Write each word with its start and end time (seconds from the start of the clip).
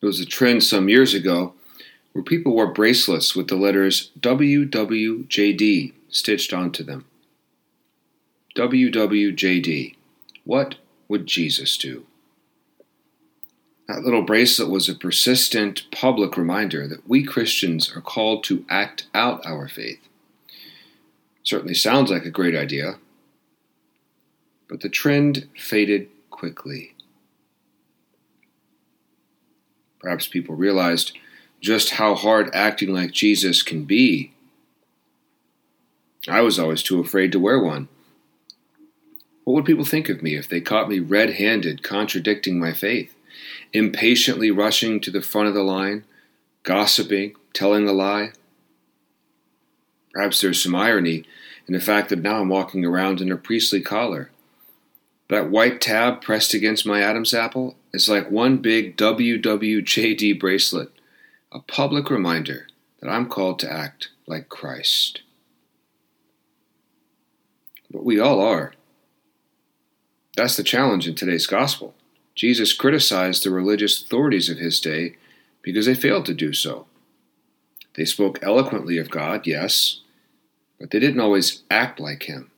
There 0.00 0.06
was 0.06 0.20
a 0.20 0.26
trend 0.26 0.62
some 0.62 0.88
years 0.88 1.14
ago 1.14 1.54
where 2.12 2.22
people 2.22 2.54
wore 2.54 2.72
bracelets 2.72 3.34
with 3.34 3.48
the 3.48 3.56
letters 3.56 4.10
WWJD 4.20 5.92
stitched 6.08 6.52
onto 6.52 6.82
them. 6.82 7.04
WWJD. 8.56 9.94
What 10.44 10.76
would 11.08 11.26
Jesus 11.26 11.76
do? 11.76 12.06
That 13.88 14.02
little 14.02 14.22
bracelet 14.22 14.68
was 14.68 14.88
a 14.88 14.94
persistent 14.94 15.90
public 15.90 16.36
reminder 16.36 16.86
that 16.86 17.08
we 17.08 17.24
Christians 17.24 17.90
are 17.96 18.02
called 18.02 18.44
to 18.44 18.64
act 18.68 19.06
out 19.14 19.44
our 19.46 19.66
faith. 19.66 20.00
Certainly 21.42 21.74
sounds 21.74 22.10
like 22.10 22.26
a 22.26 22.30
great 22.30 22.54
idea, 22.54 22.98
but 24.68 24.82
the 24.82 24.90
trend 24.90 25.48
faded 25.56 26.08
quickly. 26.28 26.94
Perhaps 30.00 30.28
people 30.28 30.54
realized 30.54 31.16
just 31.60 31.90
how 31.90 32.14
hard 32.14 32.50
acting 32.54 32.92
like 32.92 33.12
Jesus 33.12 33.62
can 33.62 33.84
be. 33.84 34.32
I 36.28 36.40
was 36.40 36.58
always 36.58 36.82
too 36.82 37.00
afraid 37.00 37.32
to 37.32 37.40
wear 37.40 37.58
one. 37.58 37.88
What 39.44 39.54
would 39.54 39.64
people 39.64 39.84
think 39.84 40.08
of 40.08 40.22
me 40.22 40.36
if 40.36 40.48
they 40.48 40.60
caught 40.60 40.90
me 40.90 40.98
red 40.98 41.34
handed 41.34 41.82
contradicting 41.82 42.60
my 42.60 42.72
faith, 42.72 43.14
impatiently 43.72 44.50
rushing 44.50 45.00
to 45.00 45.10
the 45.10 45.22
front 45.22 45.48
of 45.48 45.54
the 45.54 45.62
line, 45.62 46.04
gossiping, 46.64 47.34
telling 47.54 47.88
a 47.88 47.92
lie? 47.92 48.32
Perhaps 50.12 50.42
there's 50.42 50.62
some 50.62 50.74
irony 50.74 51.24
in 51.66 51.74
the 51.74 51.80
fact 51.80 52.10
that 52.10 52.20
now 52.20 52.40
I'm 52.40 52.50
walking 52.50 52.84
around 52.84 53.20
in 53.22 53.32
a 53.32 53.36
priestly 53.36 53.80
collar. 53.80 54.30
That 55.28 55.50
white 55.50 55.80
tab 55.80 56.20
pressed 56.20 56.52
against 56.52 56.86
my 56.86 57.00
Adam's 57.00 57.32
apple 57.32 57.76
is 57.92 58.08
like 58.08 58.30
one 58.30 58.58
big 58.58 58.96
WWJD 58.96 60.38
bracelet, 60.38 60.90
a 61.52 61.60
public 61.60 62.10
reminder 62.10 62.66
that 63.00 63.08
I'm 63.08 63.28
called 63.28 63.58
to 63.60 63.72
act 63.72 64.10
like 64.26 64.48
Christ. 64.48 65.22
But 67.90 68.04
we 68.04 68.20
all 68.20 68.40
are. 68.40 68.72
That's 70.36 70.56
the 70.56 70.62
challenge 70.62 71.08
in 71.08 71.14
today's 71.14 71.46
gospel. 71.46 71.94
Jesus 72.34 72.72
criticized 72.72 73.44
the 73.44 73.50
religious 73.50 74.02
authorities 74.02 74.48
of 74.48 74.58
his 74.58 74.80
day 74.80 75.16
because 75.62 75.86
they 75.86 75.94
failed 75.94 76.26
to 76.26 76.34
do 76.34 76.52
so. 76.52 76.86
They 77.96 78.04
spoke 78.04 78.38
eloquently 78.42 78.98
of 78.98 79.10
God, 79.10 79.46
yes, 79.46 80.00
but 80.78 80.90
they 80.90 81.00
didn't 81.00 81.20
always 81.20 81.62
act 81.68 81.98
like 81.98 82.24
him. 82.24 82.52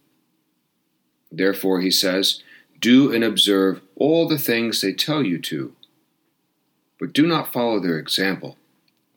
Therefore, 1.32 1.80
he 1.80 1.90
says, 1.90 2.42
do 2.80 3.12
and 3.12 3.22
observe 3.22 3.80
all 3.96 4.26
the 4.26 4.38
things 4.38 4.80
they 4.80 4.92
tell 4.92 5.22
you 5.22 5.38
to, 5.38 5.74
but 6.98 7.12
do 7.12 7.26
not 7.26 7.52
follow 7.52 7.78
their 7.78 7.98
example, 7.98 8.56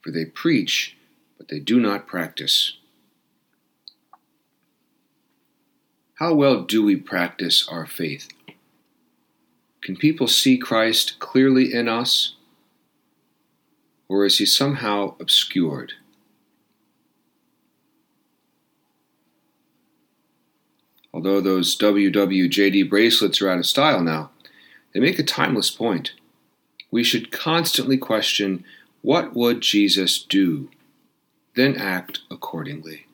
for 0.01 0.11
they 0.11 0.25
preach, 0.25 0.97
but 1.37 1.47
they 1.47 1.59
do 1.59 1.79
not 1.79 2.07
practice. 2.07 2.77
How 6.15 6.33
well 6.33 6.63
do 6.63 6.83
we 6.83 6.95
practice 6.95 7.67
our 7.67 7.85
faith? 7.85 8.29
Can 9.81 9.97
people 9.97 10.27
see 10.27 10.57
Christ 10.57 11.19
clearly 11.19 11.73
in 11.73 11.89
us, 11.89 12.35
or 14.07 14.25
is 14.25 14.37
he 14.37 14.45
somehow 14.45 15.15
obscured? 15.19 15.93
Although 21.13 21.41
those 21.41 21.77
WWJD 21.77 22.89
bracelets 22.89 23.41
are 23.41 23.49
out 23.49 23.59
of 23.59 23.67
style 23.67 24.01
now, 24.01 24.31
they 24.93 24.99
make 24.99 25.19
a 25.19 25.23
timeless 25.23 25.69
point. 25.69 26.13
We 26.89 27.03
should 27.03 27.31
constantly 27.31 27.97
question 27.97 28.63
what 29.01 29.35
would 29.35 29.61
Jesus 29.61 30.21
do, 30.21 30.69
then 31.55 31.75
act 31.75 32.21
accordingly. 32.31 33.05